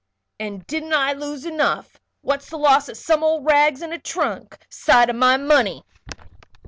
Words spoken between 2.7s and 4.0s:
of some old rags, and a